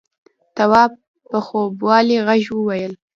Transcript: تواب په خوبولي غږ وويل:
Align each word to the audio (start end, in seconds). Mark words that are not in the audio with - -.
تواب 0.55 0.91
په 1.29 1.37
خوبولي 1.45 2.17
غږ 2.27 2.43
وويل: 2.55 2.93